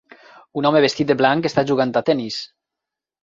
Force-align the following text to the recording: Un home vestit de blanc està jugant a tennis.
Un 0.61 0.67
home 0.69 0.79
vestit 0.85 1.11
de 1.11 1.17
blanc 1.19 1.47
està 1.49 1.63
jugant 1.73 1.93
a 2.01 2.05
tennis. 2.09 2.39